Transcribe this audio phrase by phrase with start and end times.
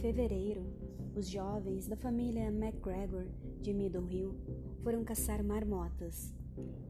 [0.00, 0.64] Fevereiro,
[1.14, 3.26] os jovens da família MacGregor
[3.60, 4.34] de Middle Hill
[4.82, 6.32] foram caçar marmotas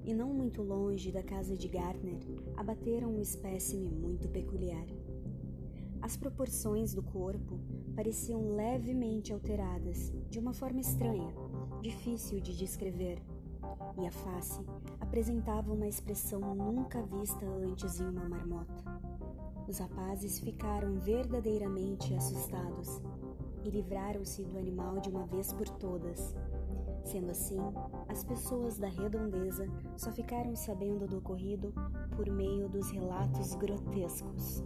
[0.05, 2.21] e, não muito longe da casa de Gardner,
[2.57, 4.87] abateram um espécime muito peculiar.
[6.01, 7.59] As proporções do corpo
[7.97, 11.35] pareciam levemente alteradas, de uma forma estranha,
[11.83, 13.21] difícil de descrever,
[14.01, 14.65] e a face
[15.01, 19.10] apresentava uma expressão nunca vista antes em uma marmota.
[19.71, 23.01] Os rapazes ficaram verdadeiramente assustados
[23.63, 26.35] e livraram-se do animal de uma vez por todas.
[27.05, 27.61] Sendo assim,
[28.09, 31.73] as pessoas da redondeza só ficaram sabendo do ocorrido
[32.17, 34.65] por meio dos relatos grotescos.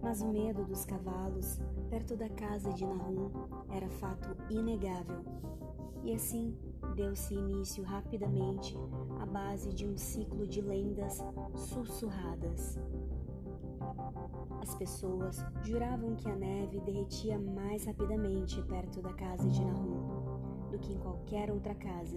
[0.00, 3.30] Mas o medo dos cavalos perto da casa de Nahum
[3.68, 5.22] era fato inegável.
[6.02, 6.56] E assim
[6.96, 8.74] deu-se início rapidamente
[9.20, 11.22] à base de um ciclo de lendas
[11.54, 12.78] sussurradas.
[14.60, 20.78] As pessoas juravam que a neve derretia mais rapidamente perto da casa de Nahum do
[20.78, 22.16] que em qualquer outra casa.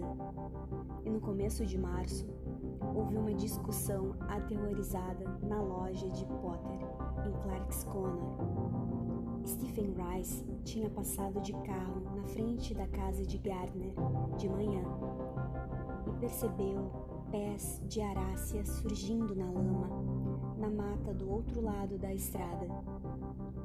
[1.04, 2.26] E no começo de março,
[2.94, 6.78] houve uma discussão aterrorizada na loja de Potter,
[7.26, 8.22] em Clark's Corner.
[9.46, 13.92] Stephen Rice tinha passado de carro na frente da casa de Gardner
[14.38, 14.82] de manhã
[16.06, 16.90] e percebeu
[17.30, 19.90] pés de arácia surgindo na lama,
[20.64, 22.66] na mata do outro lado da estrada.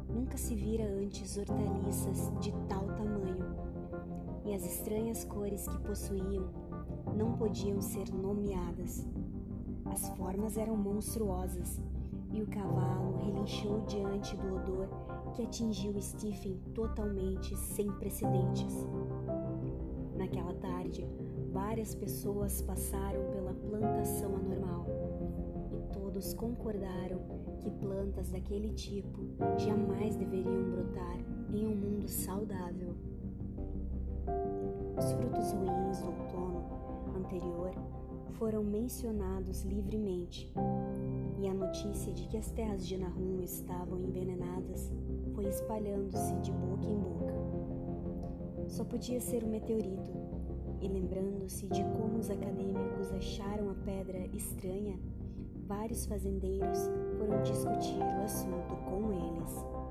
[0.10, 3.56] Nunca se vira antes hortaliças de tal tamanho,
[4.44, 6.50] e as estranhas cores que possuíam
[7.16, 9.08] não podiam ser nomeadas.
[9.86, 11.80] As formas eram monstruosas
[12.34, 14.90] e o cavalo relinchou diante do odor
[15.34, 18.76] que atingiu Stephen totalmente sem precedentes.
[20.18, 21.08] Naquela tarde,
[21.54, 24.36] várias pessoas passaram pela plantação
[26.20, 27.22] todos concordaram
[27.62, 29.22] que plantas daquele tipo
[29.58, 31.18] jamais deveriam brotar
[31.54, 32.94] em um mundo saudável.
[34.98, 36.66] Os frutos ruins do outono
[37.16, 37.72] anterior
[38.34, 40.52] foram mencionados livremente,
[41.40, 44.92] e a notícia de que as terras de Nahum estavam envenenadas
[45.34, 47.34] foi espalhando-se de boca em boca.
[48.68, 50.12] Só podia ser um meteorito,
[50.82, 55.00] e lembrando-se de como os acadêmicos acharam a pedra estranha,
[55.70, 59.89] vários fazendeiros foram discutir o assunto com eles.